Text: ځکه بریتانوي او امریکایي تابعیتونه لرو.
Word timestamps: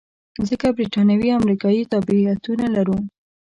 ځکه 0.47 0.67
بریتانوي 0.77 1.27
او 1.31 1.39
امریکایي 1.41 1.89
تابعیتونه 1.91 2.65
لرو. 2.75 2.97